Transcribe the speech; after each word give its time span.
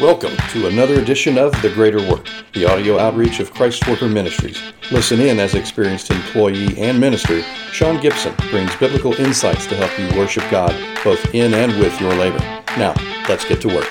Welcome 0.00 0.34
to 0.52 0.68
another 0.68 1.00
edition 1.00 1.36
of 1.36 1.52
The 1.60 1.68
Greater 1.68 1.98
Work, 2.08 2.26
the 2.54 2.64
audio 2.64 2.98
outreach 2.98 3.40
of 3.40 3.52
Christ 3.52 3.86
Worker 3.86 4.08
Ministries. 4.08 4.58
Listen 4.90 5.20
in 5.20 5.38
as 5.38 5.54
experienced 5.54 6.10
employee 6.10 6.80
and 6.80 6.98
minister, 6.98 7.42
Sean 7.72 8.00
Gibson 8.00 8.34
brings 8.50 8.74
biblical 8.76 9.12
insights 9.14 9.66
to 9.66 9.76
help 9.76 9.96
you 9.98 10.18
worship 10.18 10.44
God 10.50 10.72
both 11.04 11.22
in 11.34 11.52
and 11.52 11.78
with 11.78 12.00
your 12.00 12.14
labor. 12.14 12.38
Now, 12.78 12.94
let's 13.28 13.44
get 13.44 13.60
to 13.60 13.68
work. 13.68 13.90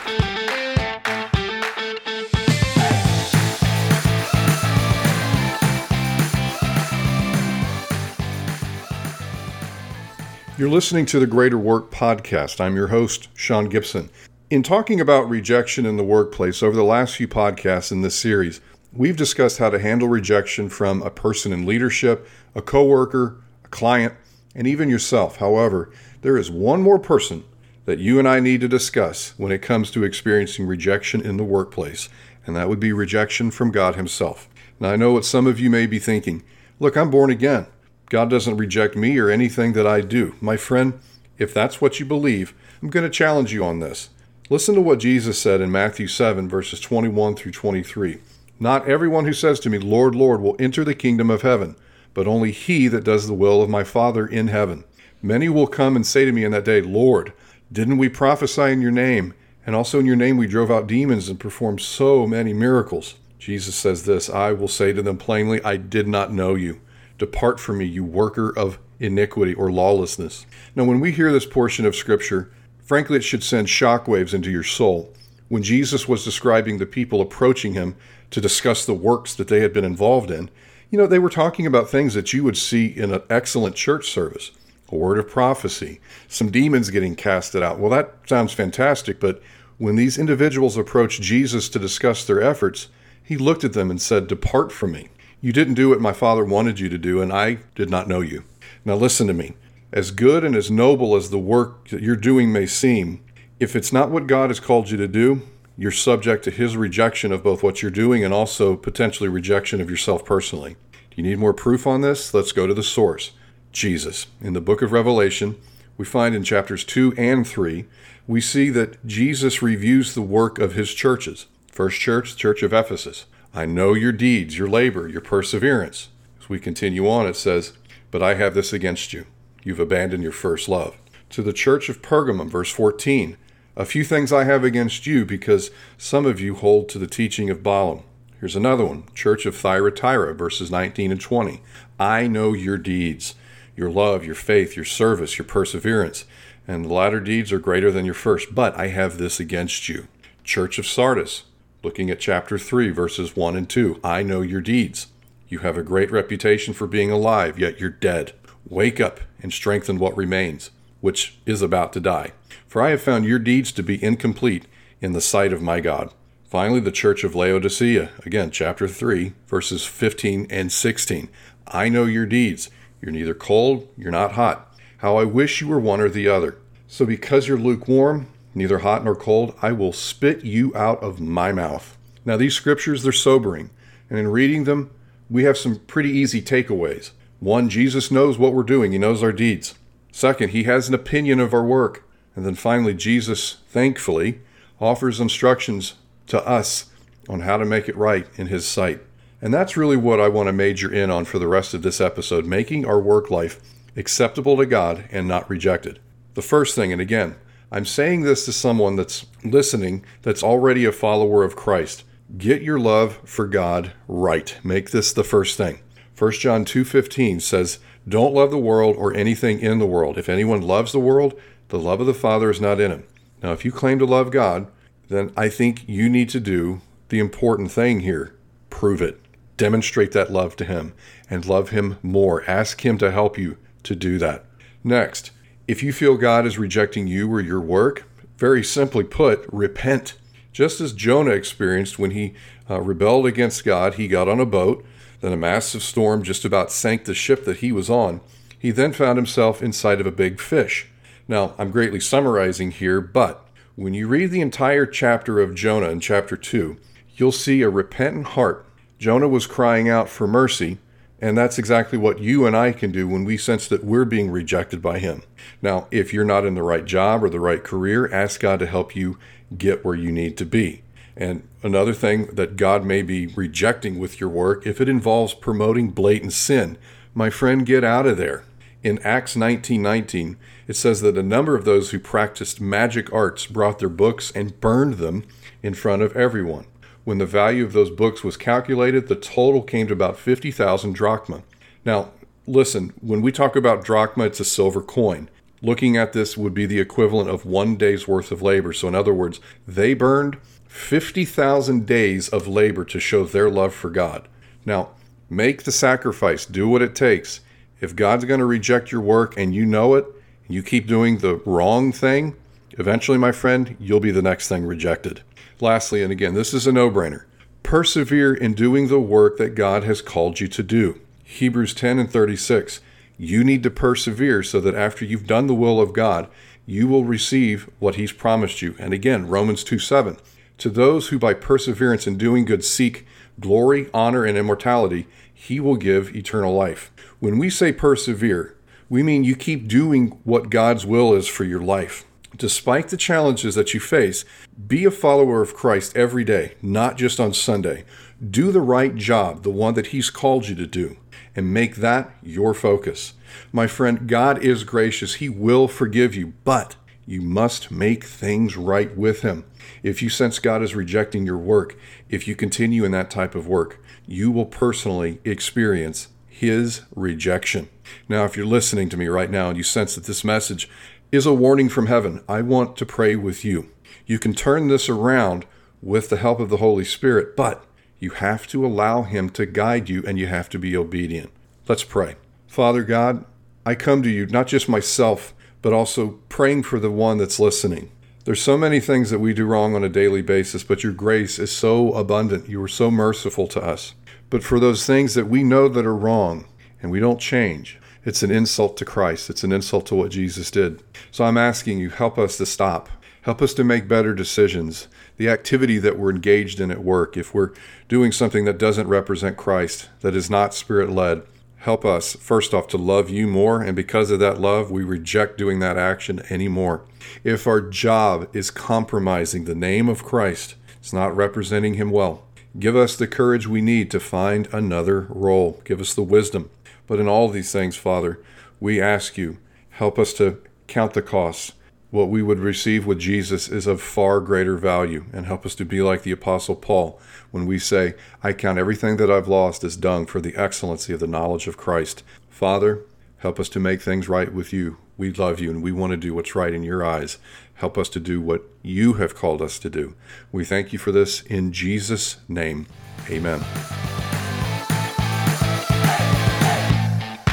You're 10.57 10.69
listening 10.69 11.05
to 11.07 11.19
the 11.19 11.27
Greater 11.27 11.59
Work 11.59 11.91
podcast. 11.91 12.59
I'm 12.59 12.75
your 12.75 12.87
host, 12.87 13.29
Sean 13.35 13.65
Gibson. 13.65 14.09
In 14.51 14.63
talking 14.63 14.99
about 14.99 15.29
rejection 15.29 15.85
in 15.85 15.95
the 15.95 16.03
workplace 16.03 16.61
over 16.61 16.75
the 16.75 16.83
last 16.83 17.15
few 17.15 17.25
podcasts 17.25 17.89
in 17.89 18.01
this 18.01 18.19
series, 18.19 18.59
we've 18.91 19.15
discussed 19.15 19.59
how 19.59 19.69
to 19.69 19.79
handle 19.79 20.09
rejection 20.09 20.67
from 20.67 21.01
a 21.03 21.09
person 21.09 21.53
in 21.53 21.65
leadership, 21.65 22.27
a 22.53 22.61
coworker, 22.61 23.41
a 23.63 23.69
client, 23.69 24.13
and 24.53 24.67
even 24.67 24.89
yourself. 24.89 25.37
However, 25.37 25.89
there 26.21 26.35
is 26.35 26.51
one 26.51 26.81
more 26.81 26.99
person 26.99 27.45
that 27.85 27.99
you 27.99 28.19
and 28.19 28.27
I 28.27 28.41
need 28.41 28.59
to 28.59 28.67
discuss 28.67 29.33
when 29.37 29.53
it 29.53 29.61
comes 29.61 29.89
to 29.91 30.03
experiencing 30.03 30.67
rejection 30.67 31.21
in 31.21 31.37
the 31.37 31.45
workplace, 31.45 32.09
and 32.45 32.53
that 32.57 32.67
would 32.67 32.81
be 32.81 32.91
rejection 32.91 33.51
from 33.51 33.71
God 33.71 33.95
Himself. 33.95 34.49
Now, 34.81 34.91
I 34.91 34.97
know 34.97 35.13
what 35.13 35.23
some 35.23 35.47
of 35.47 35.61
you 35.61 35.69
may 35.69 35.85
be 35.85 35.97
thinking. 35.97 36.43
Look, 36.77 36.97
I'm 36.97 37.09
born 37.09 37.29
again. 37.29 37.67
God 38.09 38.29
doesn't 38.29 38.57
reject 38.57 38.97
me 38.97 39.17
or 39.17 39.29
anything 39.29 39.71
that 39.71 39.87
I 39.87 40.01
do. 40.01 40.35
My 40.41 40.57
friend, 40.57 40.99
if 41.37 41.53
that's 41.53 41.79
what 41.79 42.01
you 42.01 42.05
believe, 42.05 42.53
I'm 42.81 42.89
going 42.89 43.05
to 43.05 43.09
challenge 43.09 43.53
you 43.53 43.63
on 43.63 43.79
this. 43.79 44.09
Listen 44.51 44.75
to 44.75 44.81
what 44.81 44.99
Jesus 44.99 45.39
said 45.39 45.61
in 45.61 45.71
Matthew 45.71 46.07
7, 46.07 46.49
verses 46.49 46.81
21 46.81 47.35
through 47.35 47.53
23. 47.53 48.17
Not 48.59 48.85
everyone 48.85 49.23
who 49.23 49.31
says 49.31 49.61
to 49.61 49.69
me, 49.69 49.77
Lord, 49.77 50.13
Lord, 50.13 50.41
will 50.41 50.57
enter 50.59 50.83
the 50.83 50.93
kingdom 50.93 51.29
of 51.29 51.41
heaven, 51.41 51.77
but 52.13 52.27
only 52.27 52.51
he 52.51 52.89
that 52.89 53.05
does 53.05 53.27
the 53.27 53.33
will 53.33 53.61
of 53.61 53.69
my 53.69 53.85
Father 53.85 54.27
in 54.27 54.49
heaven. 54.49 54.83
Many 55.21 55.47
will 55.47 55.67
come 55.67 55.95
and 55.95 56.05
say 56.05 56.25
to 56.25 56.33
me 56.33 56.43
in 56.43 56.51
that 56.51 56.65
day, 56.65 56.81
Lord, 56.81 57.31
didn't 57.71 57.97
we 57.97 58.09
prophesy 58.09 58.73
in 58.73 58.81
your 58.81 58.91
name? 58.91 59.33
And 59.65 59.73
also 59.73 59.99
in 59.99 60.05
your 60.05 60.17
name 60.17 60.35
we 60.35 60.47
drove 60.47 60.69
out 60.69 60.85
demons 60.85 61.29
and 61.29 61.39
performed 61.39 61.79
so 61.79 62.27
many 62.27 62.51
miracles. 62.51 63.15
Jesus 63.39 63.75
says 63.75 64.03
this 64.03 64.29
I 64.29 64.51
will 64.51 64.67
say 64.67 64.91
to 64.91 65.01
them 65.01 65.17
plainly, 65.17 65.63
I 65.63 65.77
did 65.77 66.09
not 66.09 66.33
know 66.33 66.55
you. 66.55 66.81
Depart 67.17 67.61
from 67.61 67.77
me, 67.77 67.85
you 67.85 68.03
worker 68.03 68.49
of 68.59 68.79
iniquity 68.99 69.53
or 69.53 69.71
lawlessness. 69.71 70.45
Now, 70.75 70.83
when 70.83 70.99
we 70.99 71.13
hear 71.13 71.31
this 71.31 71.45
portion 71.45 71.85
of 71.85 71.95
Scripture, 71.95 72.51
frankly, 72.91 73.15
it 73.15 73.23
should 73.23 73.41
send 73.41 73.69
shockwaves 73.69 74.33
into 74.33 74.51
your 74.51 74.65
soul. 74.65 75.13
When 75.47 75.63
Jesus 75.63 76.09
was 76.09 76.25
describing 76.25 76.77
the 76.77 76.85
people 76.85 77.21
approaching 77.21 77.73
him 77.73 77.95
to 78.31 78.41
discuss 78.41 78.85
the 78.85 78.93
works 78.93 79.33
that 79.35 79.47
they 79.47 79.61
had 79.61 79.71
been 79.71 79.85
involved 79.85 80.29
in, 80.29 80.49
you 80.89 80.97
know, 80.97 81.07
they 81.07 81.17
were 81.17 81.29
talking 81.29 81.65
about 81.65 81.89
things 81.89 82.15
that 82.15 82.33
you 82.33 82.43
would 82.43 82.57
see 82.57 82.87
in 82.87 83.13
an 83.13 83.21
excellent 83.29 83.77
church 83.77 84.09
service 84.09 84.51
a 84.89 84.95
word 84.97 85.17
of 85.17 85.29
prophecy, 85.29 86.01
some 86.27 86.51
demons 86.51 86.89
getting 86.89 87.15
casted 87.15 87.63
out. 87.63 87.79
Well, 87.79 87.89
that 87.91 88.13
sounds 88.25 88.51
fantastic, 88.51 89.21
but 89.21 89.41
when 89.77 89.95
these 89.95 90.17
individuals 90.17 90.75
approached 90.75 91.21
Jesus 91.21 91.69
to 91.69 91.79
discuss 91.79 92.25
their 92.25 92.41
efforts, 92.41 92.89
he 93.23 93.37
looked 93.37 93.63
at 93.63 93.71
them 93.71 93.89
and 93.89 94.01
said, 94.01 94.27
Depart 94.27 94.69
from 94.69 94.91
me. 94.91 95.07
You 95.39 95.53
didn't 95.53 95.75
do 95.75 95.87
what 95.87 96.01
my 96.01 96.11
Father 96.11 96.43
wanted 96.43 96.81
you 96.81 96.89
to 96.89 96.97
do, 96.97 97.21
and 97.21 97.31
I 97.31 97.59
did 97.73 97.89
not 97.89 98.09
know 98.09 98.19
you. 98.19 98.43
Now 98.83 98.95
listen 98.95 99.27
to 99.27 99.33
me. 99.33 99.53
As 99.93 100.11
good 100.11 100.45
and 100.45 100.55
as 100.55 100.71
noble 100.71 101.17
as 101.17 101.29
the 101.29 101.37
work 101.37 101.89
that 101.89 102.01
you're 102.01 102.15
doing 102.15 102.53
may 102.53 102.65
seem, 102.65 103.21
if 103.59 103.75
it's 103.75 103.91
not 103.91 104.09
what 104.09 104.25
God 104.25 104.49
has 104.49 104.61
called 104.61 104.89
you 104.89 104.95
to 104.95 105.07
do, 105.07 105.41
you're 105.77 105.91
subject 105.91 106.45
to 106.45 106.51
His 106.51 106.77
rejection 106.77 107.33
of 107.33 107.43
both 107.43 107.61
what 107.61 107.81
you're 107.81 107.91
doing 107.91 108.23
and 108.23 108.33
also 108.33 108.77
potentially 108.77 109.27
rejection 109.27 109.81
of 109.81 109.89
yourself 109.89 110.23
personally. 110.23 110.77
Do 110.93 111.17
you 111.17 111.23
need 111.23 111.39
more 111.39 111.53
proof 111.53 111.85
on 111.85 111.99
this? 111.99 112.33
Let's 112.33 112.53
go 112.53 112.67
to 112.67 112.73
the 112.73 112.83
source 112.83 113.31
Jesus. 113.73 114.27
In 114.39 114.53
the 114.53 114.61
book 114.61 114.81
of 114.81 114.93
Revelation, 114.93 115.57
we 115.97 116.05
find 116.05 116.35
in 116.35 116.43
chapters 116.43 116.85
2 116.85 117.13
and 117.17 117.45
3, 117.45 117.85
we 118.27 118.39
see 118.39 118.69
that 118.69 119.05
Jesus 119.05 119.61
reviews 119.61 120.15
the 120.15 120.21
work 120.21 120.57
of 120.57 120.73
His 120.73 120.93
churches. 120.93 121.47
First 121.67 121.99
church, 121.99 122.37
church 122.37 122.63
of 122.63 122.71
Ephesus. 122.71 123.25
I 123.53 123.65
know 123.65 123.93
your 123.93 124.13
deeds, 124.13 124.57
your 124.57 124.69
labor, 124.69 125.09
your 125.09 125.19
perseverance. 125.19 126.07
As 126.39 126.47
we 126.47 126.59
continue 126.59 127.09
on, 127.09 127.27
it 127.27 127.35
says, 127.35 127.73
But 128.09 128.23
I 128.23 128.35
have 128.35 128.53
this 128.53 128.71
against 128.71 129.11
you. 129.11 129.25
You've 129.63 129.79
abandoned 129.79 130.23
your 130.23 130.31
first 130.31 130.67
love. 130.67 130.97
To 131.31 131.41
the 131.41 131.53
church 131.53 131.89
of 131.89 132.01
Pergamum, 132.01 132.49
verse 132.49 132.71
14, 132.71 133.37
A 133.75 133.85
few 133.85 134.03
things 134.03 134.33
I 134.33 134.43
have 134.43 134.63
against 134.63 135.05
you, 135.05 135.25
because 135.25 135.71
some 135.97 136.25
of 136.25 136.39
you 136.39 136.55
hold 136.55 136.89
to 136.89 136.99
the 136.99 137.07
teaching 137.07 137.49
of 137.49 137.63
Balaam. 137.63 138.03
Here's 138.39 138.55
another 138.55 138.85
one, 138.85 139.03
Church 139.13 139.45
of 139.45 139.55
Thyatira, 139.55 140.33
verses 140.33 140.71
19 140.71 141.11
and 141.11 141.21
20. 141.21 141.61
I 141.99 142.27
know 142.27 142.53
your 142.53 142.77
deeds, 142.77 143.35
your 143.75 143.89
love, 143.89 144.25
your 144.25 144.35
faith, 144.35 144.75
your 144.75 144.85
service, 144.85 145.37
your 145.37 145.45
perseverance, 145.45 146.25
and 146.67 146.85
the 146.85 146.93
latter 146.93 147.19
deeds 147.19 147.51
are 147.51 147.59
greater 147.59 147.91
than 147.91 148.05
your 148.05 148.13
first, 148.13 148.53
but 148.55 148.75
I 148.77 148.87
have 148.87 149.17
this 149.17 149.39
against 149.39 149.87
you. 149.87 150.07
Church 150.43 150.79
of 150.79 150.87
Sardis, 150.87 151.43
Looking 151.83 152.11
at 152.11 152.19
chapter 152.19 152.59
3, 152.59 152.91
verses 152.91 153.35
1 153.35 153.55
and 153.55 153.67
2 153.67 153.99
I 154.03 154.21
know 154.21 154.41
your 154.41 154.61
deeds. 154.61 155.07
You 155.47 155.59
have 155.59 155.77
a 155.77 155.83
great 155.83 156.11
reputation 156.11 156.75
for 156.75 156.85
being 156.85 157.09
alive, 157.09 157.57
yet 157.57 157.79
you're 157.79 157.89
dead. 157.89 158.33
Wake 158.67 158.99
up 158.99 159.19
and 159.41 159.51
strengthen 159.51 159.99
what 159.99 160.15
remains, 160.15 160.71
which 161.01 161.37
is 161.45 161.61
about 161.61 161.93
to 161.93 161.99
die. 161.99 162.31
For 162.67 162.81
I 162.81 162.91
have 162.91 163.01
found 163.01 163.25
your 163.25 163.39
deeds 163.39 163.71
to 163.73 163.83
be 163.83 164.03
incomplete 164.03 164.65
in 165.01 165.13
the 165.13 165.21
sight 165.21 165.51
of 165.51 165.61
my 165.61 165.79
God. 165.79 166.13
Finally, 166.45 166.81
the 166.81 166.91
church 166.91 167.23
of 167.23 167.33
Laodicea, 167.33 168.11
again, 168.25 168.51
chapter 168.51 168.87
3, 168.87 169.33
verses 169.47 169.85
15 169.85 170.47
and 170.49 170.71
16. 170.71 171.29
I 171.67 171.89
know 171.89 172.05
your 172.05 172.25
deeds. 172.25 172.69
You're 173.01 173.11
neither 173.11 173.33
cold, 173.33 173.87
you're 173.97 174.11
not 174.11 174.33
hot. 174.33 174.75
How 174.97 175.17
I 175.17 175.23
wish 175.23 175.61
you 175.61 175.67
were 175.67 175.79
one 175.79 176.01
or 176.01 176.09
the 176.09 176.27
other. 176.27 176.57
So 176.87 177.05
because 177.05 177.47
you're 177.47 177.57
lukewarm, 177.57 178.27
neither 178.53 178.79
hot 178.79 179.03
nor 179.03 179.15
cold, 179.15 179.55
I 179.61 179.71
will 179.71 179.93
spit 179.93 180.43
you 180.43 180.75
out 180.75 181.01
of 181.01 181.21
my 181.21 181.51
mouth. 181.51 181.97
Now, 182.25 182.37
these 182.37 182.53
scriptures, 182.53 183.01
they're 183.01 183.11
sobering, 183.11 183.71
and 184.09 184.19
in 184.19 184.27
reading 184.27 184.65
them, 184.65 184.91
we 185.29 185.45
have 185.45 185.57
some 185.57 185.77
pretty 185.79 186.11
easy 186.11 186.41
takeaways. 186.41 187.11
One, 187.41 187.69
Jesus 187.69 188.11
knows 188.11 188.37
what 188.37 188.53
we're 188.53 188.61
doing, 188.61 188.91
He 188.91 188.99
knows 188.99 189.23
our 189.23 189.31
deeds. 189.31 189.73
Second, 190.11 190.49
He 190.49 190.63
has 190.65 190.87
an 190.87 190.93
opinion 190.93 191.39
of 191.39 191.55
our 191.55 191.63
work. 191.63 192.07
And 192.35 192.45
then 192.45 192.53
finally, 192.53 192.93
Jesus, 192.93 193.57
thankfully, 193.67 194.41
offers 194.79 195.19
instructions 195.19 195.95
to 196.27 196.45
us 196.47 196.91
on 197.27 197.41
how 197.41 197.57
to 197.57 197.65
make 197.65 197.89
it 197.89 197.97
right 197.97 198.27
in 198.37 198.47
His 198.47 198.67
sight. 198.67 199.01
And 199.41 199.51
that's 199.51 199.75
really 199.75 199.97
what 199.97 200.19
I 200.19 200.27
want 200.27 200.47
to 200.47 200.53
major 200.53 200.93
in 200.93 201.09
on 201.09 201.25
for 201.25 201.39
the 201.39 201.47
rest 201.47 201.73
of 201.73 201.81
this 201.81 201.99
episode 201.99 202.45
making 202.45 202.85
our 202.85 202.99
work 202.99 203.31
life 203.31 203.59
acceptable 203.97 204.55
to 204.57 204.67
God 204.67 205.05
and 205.11 205.27
not 205.27 205.49
rejected. 205.49 205.99
The 206.35 206.43
first 206.43 206.75
thing, 206.75 206.91
and 206.91 207.01
again, 207.01 207.35
I'm 207.71 207.85
saying 207.85 208.21
this 208.21 208.45
to 208.45 208.53
someone 208.53 208.97
that's 208.97 209.25
listening 209.43 210.05
that's 210.21 210.43
already 210.43 210.85
a 210.85 210.91
follower 210.91 211.43
of 211.43 211.55
Christ. 211.55 212.03
Get 212.37 212.61
your 212.61 212.79
love 212.79 213.19
for 213.25 213.47
God 213.47 213.93
right. 214.07 214.55
Make 214.63 214.91
this 214.91 215.11
the 215.11 215.23
first 215.23 215.57
thing. 215.57 215.79
1 216.21 216.33
John 216.33 216.63
2:15 216.63 217.39
says, 217.39 217.79
"Don't 218.07 218.35
love 218.35 218.51
the 218.51 218.57
world 218.59 218.95
or 218.95 219.11
anything 219.11 219.59
in 219.59 219.79
the 219.79 219.87
world. 219.87 220.19
If 220.19 220.29
anyone 220.29 220.61
loves 220.61 220.91
the 220.91 220.99
world, 220.99 221.33
the 221.69 221.79
love 221.79 221.99
of 221.99 222.05
the 222.05 222.13
Father 222.13 222.51
is 222.51 222.61
not 222.61 222.79
in 222.79 222.91
him." 222.91 223.03
Now, 223.41 223.53
if 223.53 223.65
you 223.65 223.71
claim 223.71 223.97
to 223.97 224.05
love 224.05 224.29
God, 224.29 224.67
then 225.09 225.31
I 225.35 225.49
think 225.49 225.81
you 225.87 226.09
need 226.09 226.29
to 226.29 226.39
do 226.39 226.81
the 227.09 227.17
important 227.17 227.71
thing 227.71 228.01
here. 228.01 228.35
Prove 228.69 229.01
it. 229.01 229.19
Demonstrate 229.57 230.11
that 230.11 230.31
love 230.31 230.55
to 230.57 230.63
him 230.63 230.93
and 231.27 231.43
love 231.43 231.69
him 231.69 231.95
more. 232.03 232.43
Ask 232.45 232.85
him 232.85 232.99
to 232.99 233.09
help 233.09 233.39
you 233.39 233.57
to 233.81 233.95
do 233.95 234.19
that. 234.19 234.45
Next, 234.83 235.31
if 235.67 235.81
you 235.81 235.91
feel 235.91 236.17
God 236.17 236.45
is 236.45 236.59
rejecting 236.59 237.07
you 237.07 237.33
or 237.33 237.41
your 237.41 237.59
work, 237.59 238.03
very 238.37 238.63
simply 238.63 239.05
put, 239.05 239.43
repent. 239.51 240.13
Just 240.53 240.81
as 240.81 240.93
Jonah 240.93 241.31
experienced 241.31 241.97
when 241.97 242.11
he 242.11 242.35
uh, 242.69 242.79
rebelled 242.79 243.25
against 243.25 243.65
God, 243.65 243.95
he 243.95 244.07
got 244.07 244.27
on 244.27 244.39
a 244.39 244.45
boat, 244.45 244.85
then 245.21 245.33
a 245.33 245.37
massive 245.37 245.83
storm 245.83 246.23
just 246.23 246.43
about 246.43 246.71
sank 246.71 247.05
the 247.05 247.13
ship 247.13 247.45
that 247.45 247.57
he 247.57 247.71
was 247.71 247.89
on. 247.89 248.21
He 248.57 248.71
then 248.71 248.93
found 248.93 249.17
himself 249.17 249.63
inside 249.63 250.01
of 250.01 250.07
a 250.07 250.11
big 250.11 250.39
fish. 250.39 250.87
Now, 251.27 251.53
I'm 251.57 251.71
greatly 251.71 251.99
summarizing 251.99 252.71
here, 252.71 252.99
but 253.01 253.47
when 253.75 253.93
you 253.93 254.07
read 254.07 254.31
the 254.31 254.41
entire 254.41 254.85
chapter 254.85 255.39
of 255.39 255.55
Jonah 255.55 255.89
in 255.89 255.99
chapter 255.99 256.35
2, 256.35 256.77
you'll 257.15 257.31
see 257.31 257.61
a 257.61 257.69
repentant 257.69 258.27
heart. 258.27 258.65
Jonah 258.99 259.27
was 259.27 259.47
crying 259.47 259.87
out 259.87 260.09
for 260.09 260.27
mercy, 260.27 260.77
and 261.19 261.37
that's 261.37 261.57
exactly 261.57 261.97
what 261.97 262.19
you 262.19 262.45
and 262.45 262.57
I 262.57 262.71
can 262.71 262.91
do 262.91 263.07
when 263.07 263.23
we 263.23 263.37
sense 263.37 263.67
that 263.67 263.83
we're 263.83 264.05
being 264.05 264.29
rejected 264.29 264.81
by 264.81 264.99
Him. 264.99 265.23
Now, 265.61 265.87
if 265.89 266.13
you're 266.13 266.25
not 266.25 266.45
in 266.45 266.55
the 266.55 266.63
right 266.63 266.85
job 266.85 267.23
or 267.23 267.29
the 267.29 267.39
right 267.39 267.63
career, 267.63 268.11
ask 268.11 268.41
God 268.41 268.59
to 268.59 268.65
help 268.65 268.95
you 268.95 269.17
get 269.57 269.85
where 269.85 269.95
you 269.95 270.11
need 270.11 270.37
to 270.37 270.45
be. 270.45 270.81
And 271.15 271.47
another 271.63 271.93
thing 271.93 272.27
that 272.33 272.55
God 272.55 272.85
may 272.85 273.01
be 273.01 273.27
rejecting 273.27 273.99
with 273.99 274.19
your 274.19 274.29
work, 274.29 274.65
if 274.65 274.79
it 274.79 274.89
involves 274.89 275.33
promoting 275.33 275.89
blatant 275.89 276.33
sin, 276.33 276.77
my 277.13 277.29
friend, 277.29 277.65
get 277.65 277.83
out 277.83 278.07
of 278.07 278.17
there. 278.17 278.43
In 278.83 278.99
Acts 279.03 279.35
19:19, 279.35 280.37
it 280.67 280.75
says 280.75 281.01
that 281.01 281.17
a 281.17 281.23
number 281.23 281.55
of 281.55 281.65
those 281.65 281.91
who 281.91 281.99
practiced 281.99 282.61
magic 282.61 283.11
arts 283.13 283.45
brought 283.45 283.79
their 283.79 283.89
books 283.89 284.31
and 284.33 284.59
burned 284.59 284.95
them 284.95 285.25
in 285.61 285.73
front 285.73 286.01
of 286.01 286.15
everyone. 286.15 286.65
When 287.03 287.17
the 287.17 287.25
value 287.25 287.63
of 287.63 287.73
those 287.73 287.89
books 287.89 288.23
was 288.23 288.37
calculated, 288.37 289.07
the 289.07 289.15
total 289.15 289.61
came 289.61 289.87
to 289.87 289.93
about 289.93 290.17
50,000 290.17 290.93
drachma. 290.93 291.43
Now, 291.83 292.11
listen, 292.47 292.93
when 293.01 293.21
we 293.21 293.31
talk 293.31 293.55
about 293.55 293.83
drachma, 293.83 294.25
it's 294.25 294.39
a 294.39 294.45
silver 294.45 294.81
coin. 294.81 295.29
Looking 295.61 295.95
at 295.97 296.13
this 296.13 296.37
would 296.37 296.53
be 296.53 296.65
the 296.65 296.79
equivalent 296.79 297.29
of 297.29 297.45
one 297.45 297.75
day's 297.75 298.07
worth 298.07 298.31
of 298.31 298.41
labor. 298.41 298.73
So, 298.73 298.87
in 298.87 298.95
other 298.95 299.13
words, 299.13 299.39
they 299.67 299.93
burned 299.93 300.37
50,000 300.71 301.85
days 301.85 302.29
of 302.29 302.47
labor 302.47 302.85
to 302.85 302.99
show 302.99 303.25
their 303.25 303.49
love 303.49 303.73
for 303.73 303.89
God. 303.89 304.29
Now, 304.65 304.91
make 305.29 305.63
the 305.63 305.71
sacrifice, 305.71 306.45
do 306.45 306.67
what 306.69 306.81
it 306.81 306.95
takes. 306.95 307.41
If 307.81 307.93
God's 307.93 308.23
going 308.23 308.39
to 308.39 308.45
reject 308.45 308.89
your 308.89 309.01
work 309.01 309.37
and 309.37 309.53
you 309.53 309.65
know 309.65 309.95
it, 309.95 310.05
and 310.45 310.55
you 310.55 310.63
keep 310.63 310.87
doing 310.87 311.17
the 311.17 311.35
wrong 311.45 311.91
thing, 311.91 312.37
eventually, 312.71 313.17
my 313.17 313.33
friend, 313.33 313.75
you'll 313.81 313.99
be 313.99 314.11
the 314.11 314.21
next 314.21 314.47
thing 314.47 314.65
rejected. 314.65 315.21
Lastly, 315.59 316.03
and 316.03 316.11
again, 316.11 316.35
this 316.35 316.53
is 316.53 316.65
a 316.65 316.71
no 316.71 316.89
brainer 316.89 317.25
persevere 317.63 318.33
in 318.33 318.53
doing 318.53 318.87
the 318.87 318.99
work 318.99 319.37
that 319.37 319.55
God 319.55 319.83
has 319.83 320.01
called 320.01 320.39
you 320.39 320.47
to 320.47 320.63
do. 320.63 320.99
Hebrews 321.23 321.73
10 321.73 321.99
and 321.99 322.09
36. 322.09 322.79
You 323.17 323.43
need 323.43 323.61
to 323.63 323.69
persevere 323.69 324.41
so 324.41 324.59
that 324.61 324.73
after 324.73 325.05
you've 325.05 325.27
done 325.27 325.47
the 325.47 325.53
will 325.53 325.79
of 325.79 325.93
God, 325.93 326.27
you 326.65 326.87
will 326.87 327.03
receive 327.05 327.69
what 327.77 327.95
He's 327.95 328.13
promised 328.13 328.61
you. 328.61 328.75
And 328.79 328.93
again, 328.93 329.27
Romans 329.27 329.63
2 329.63 329.77
7. 329.77 330.17
To 330.61 330.69
those 330.69 331.07
who 331.07 331.17
by 331.17 331.33
perseverance 331.33 332.05
in 332.05 332.19
doing 332.19 332.45
good 332.45 332.63
seek 332.63 333.07
glory, 333.39 333.89
honor, 333.95 334.25
and 334.25 334.37
immortality, 334.37 335.07
He 335.33 335.59
will 335.59 335.75
give 335.75 336.15
eternal 336.15 336.53
life. 336.53 336.91
When 337.19 337.39
we 337.39 337.49
say 337.49 337.71
persevere, 337.71 338.55
we 338.87 339.01
mean 339.01 339.23
you 339.23 339.35
keep 339.35 339.67
doing 339.67 340.19
what 340.23 340.51
God's 340.51 340.85
will 340.85 341.15
is 341.15 341.27
for 341.27 341.45
your 341.45 341.61
life. 341.61 342.05
Despite 342.37 342.89
the 342.89 342.97
challenges 342.97 343.55
that 343.55 343.73
you 343.73 343.79
face, 343.79 344.23
be 344.67 344.85
a 344.85 344.91
follower 344.91 345.41
of 345.41 345.55
Christ 345.55 345.97
every 345.97 346.23
day, 346.23 346.53
not 346.61 346.95
just 346.95 347.19
on 347.19 347.33
Sunday. 347.33 347.83
Do 348.23 348.51
the 348.51 348.61
right 348.61 348.93
job, 348.93 349.41
the 349.41 349.49
one 349.49 349.73
that 349.73 349.87
He's 349.87 350.11
called 350.11 350.47
you 350.47 350.53
to 350.53 350.67
do, 350.67 350.95
and 351.35 351.51
make 351.51 351.77
that 351.77 352.11
your 352.21 352.53
focus. 352.53 353.13
My 353.51 353.65
friend, 353.65 354.07
God 354.07 354.43
is 354.43 354.63
gracious. 354.63 355.15
He 355.15 355.27
will 355.27 355.67
forgive 355.67 356.13
you, 356.13 356.33
but 356.43 356.75
you 357.05 357.21
must 357.21 357.71
make 357.71 358.03
things 358.03 358.55
right 358.55 358.95
with 358.95 359.21
Him. 359.21 359.45
If 359.83 360.01
you 360.01 360.09
sense 360.09 360.39
God 360.39 360.61
is 360.61 360.75
rejecting 360.75 361.25
your 361.25 361.37
work, 361.37 361.77
if 362.09 362.27
you 362.27 362.35
continue 362.35 362.83
in 362.83 362.91
that 362.91 363.09
type 363.09 363.35
of 363.35 363.47
work, 363.47 363.83
you 364.07 364.31
will 364.31 364.45
personally 364.45 365.19
experience 365.23 366.09
His 366.27 366.81
rejection. 366.95 367.69
Now, 368.07 368.25
if 368.25 368.37
you're 368.37 368.45
listening 368.45 368.89
to 368.89 368.97
me 368.97 369.07
right 369.07 369.29
now 369.29 369.49
and 369.49 369.57
you 369.57 369.63
sense 369.63 369.95
that 369.95 370.05
this 370.05 370.23
message 370.23 370.69
is 371.11 371.25
a 371.25 371.33
warning 371.33 371.67
from 371.67 371.87
heaven. 371.87 372.23
I 372.29 372.41
want 372.41 372.77
to 372.77 372.85
pray 372.85 373.15
with 373.15 373.43
you. 373.43 373.69
You 374.05 374.17
can 374.17 374.33
turn 374.33 374.69
this 374.69 374.87
around 374.87 375.45
with 375.81 376.09
the 376.09 376.17
help 376.17 376.39
of 376.39 376.49
the 376.49 376.57
Holy 376.57 376.85
Spirit, 376.85 377.35
but 377.35 377.65
you 377.99 378.11
have 378.11 378.47
to 378.47 378.65
allow 378.65 379.03
Him 379.03 379.29
to 379.31 379.45
guide 379.45 379.89
you 379.89 380.03
and 380.07 380.17
you 380.17 380.27
have 380.27 380.47
to 380.49 380.59
be 380.59 380.75
obedient. 380.77 381.31
Let's 381.67 381.83
pray. 381.83 382.15
Father 382.47 382.83
God, 382.83 383.25
I 383.65 383.75
come 383.75 384.01
to 384.03 384.09
you, 384.09 384.25
not 384.25 384.47
just 384.47 384.69
myself, 384.69 385.33
but 385.61 385.73
also 385.73 386.19
praying 386.29 386.63
for 386.63 386.79
the 386.79 386.91
one 386.91 387.17
that's 387.17 387.39
listening. 387.39 387.91
There's 388.23 388.41
so 388.41 388.57
many 388.57 388.79
things 388.79 389.09
that 389.09 389.19
we 389.19 389.33
do 389.33 389.45
wrong 389.45 389.75
on 389.75 389.83
a 389.83 389.89
daily 389.89 390.21
basis, 390.21 390.63
but 390.63 390.83
your 390.83 390.93
grace 390.93 391.39
is 391.39 391.51
so 391.51 391.93
abundant. 391.93 392.47
You 392.47 392.61
are 392.63 392.67
so 392.67 392.91
merciful 392.91 393.47
to 393.47 393.61
us. 393.61 393.95
But 394.29 394.43
for 394.43 394.59
those 394.59 394.85
things 394.85 395.15
that 395.15 395.27
we 395.27 395.43
know 395.43 395.67
that 395.67 395.85
are 395.85 395.95
wrong 395.95 396.45
and 396.81 396.91
we 396.91 396.99
don't 396.99 397.19
change, 397.19 397.79
it's 398.05 398.23
an 398.23 398.31
insult 398.31 398.77
to 398.77 398.85
Christ. 398.85 399.29
It's 399.29 399.43
an 399.43 399.51
insult 399.51 399.85
to 399.87 399.95
what 399.95 400.11
Jesus 400.11 400.51
did. 400.51 400.83
So 401.11 401.23
I'm 401.23 401.37
asking 401.37 401.79
you, 401.79 401.89
help 401.89 402.17
us 402.17 402.37
to 402.37 402.45
stop. 402.45 402.89
Help 403.23 403.41
us 403.41 403.53
to 403.53 403.63
make 403.63 403.87
better 403.87 404.15
decisions. 404.15 404.87
The 405.17 405.29
activity 405.29 405.77
that 405.79 405.99
we're 405.99 406.11
engaged 406.11 406.59
in 406.59 406.71
at 406.71 406.83
work, 406.83 407.17
if 407.17 407.33
we're 407.33 407.51
doing 407.87 408.11
something 408.11 408.45
that 408.45 408.57
doesn't 408.57 408.87
represent 408.87 409.37
Christ, 409.37 409.89
that 410.01 410.15
is 410.15 410.29
not 410.29 410.55
spirit 410.55 410.89
led, 410.89 411.21
help 411.61 411.85
us, 411.85 412.15
first 412.15 412.53
off, 412.53 412.67
to 412.67 412.77
love 412.77 413.09
you 413.09 413.27
more. 413.27 413.61
And 413.61 413.75
because 413.75 414.09
of 414.09 414.19
that 414.19 414.41
love, 414.41 414.71
we 414.71 414.83
reject 414.83 415.37
doing 415.37 415.59
that 415.59 415.77
action 415.77 416.21
anymore. 416.29 416.81
If 417.23 417.45
our 417.45 417.61
job 417.61 418.27
is 418.35 418.49
compromising 418.49 419.45
the 419.45 419.55
name 419.55 419.87
of 419.87 420.03
Christ, 420.03 420.55
it's 420.79 420.91
not 420.91 421.15
representing 421.15 421.75
him 421.75 421.91
well. 421.91 422.23
Give 422.59 422.75
us 422.75 422.95
the 422.95 423.07
courage 423.07 423.47
we 423.47 423.61
need 423.61 423.91
to 423.91 423.99
find 423.99 424.47
another 424.51 425.01
role. 425.09 425.61
Give 425.63 425.79
us 425.79 425.93
the 425.93 426.01
wisdom. 426.01 426.49
But 426.87 426.99
in 426.99 427.07
all 427.07 427.29
these 427.29 427.51
things, 427.51 427.75
Father, 427.75 428.19
we 428.59 428.81
ask 428.81 429.17
you, 429.17 429.37
help 429.69 429.99
us 429.99 430.13
to 430.13 430.41
count 430.67 430.93
the 430.93 431.01
costs. 431.01 431.53
What 431.91 432.07
we 432.07 432.23
would 432.23 432.39
receive 432.39 432.85
with 432.85 432.99
Jesus 432.99 433.49
is 433.49 433.67
of 433.67 433.81
far 433.81 434.21
greater 434.21 434.55
value, 434.55 435.05
and 435.11 435.25
help 435.25 435.45
us 435.45 435.55
to 435.55 435.65
be 435.65 435.81
like 435.81 436.03
the 436.03 436.13
Apostle 436.13 436.55
Paul 436.55 436.97
when 437.31 437.45
we 437.45 437.59
say, 437.59 437.95
I 438.23 438.31
count 438.31 438.57
everything 438.57 438.95
that 438.95 439.11
I've 439.11 439.27
lost 439.27 439.65
as 439.65 439.75
dung 439.75 440.05
for 440.05 440.21
the 440.21 440.35
excellency 440.37 440.93
of 440.93 441.01
the 441.01 441.07
knowledge 441.07 441.47
of 441.47 441.57
Christ. 441.57 442.03
Father, 442.29 442.85
help 443.17 443.41
us 443.41 443.49
to 443.49 443.59
make 443.59 443.81
things 443.81 444.07
right 444.07 444.33
with 444.33 444.53
you. 444.53 444.77
We 444.97 445.11
love 445.11 445.41
you 445.41 445.49
and 445.49 445.61
we 445.61 445.73
want 445.73 445.91
to 445.91 445.97
do 445.97 446.13
what's 446.13 446.33
right 446.33 446.53
in 446.53 446.63
your 446.63 446.85
eyes. 446.85 447.17
Help 447.55 447.77
us 447.77 447.89
to 447.89 447.99
do 447.99 448.21
what 448.21 448.43
you 448.61 448.93
have 448.93 449.13
called 449.13 449.41
us 449.41 449.59
to 449.59 449.69
do. 449.69 449.93
We 450.31 450.45
thank 450.45 450.71
you 450.71 450.79
for 450.79 450.93
this 450.93 451.21
in 451.23 451.51
Jesus' 451.51 452.17
name. 452.29 452.67
Amen. 453.09 453.43